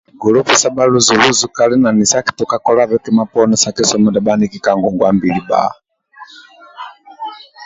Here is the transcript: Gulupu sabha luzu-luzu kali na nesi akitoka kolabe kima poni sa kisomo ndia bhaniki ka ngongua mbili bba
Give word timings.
Gulupu 0.21 0.53
sabha 0.55 0.83
luzu-luzu 0.91 1.47
kali 1.57 1.75
na 1.79 1.89
nesi 1.97 2.15
akitoka 2.21 2.55
kolabe 2.65 2.95
kima 3.03 3.23
poni 3.31 3.55
sa 3.61 3.69
kisomo 3.75 4.07
ndia 4.09 4.25
bhaniki 4.25 4.57
ka 4.65 4.71
ngongua 4.77 5.09
mbili 5.17 5.41
bba 5.45 5.61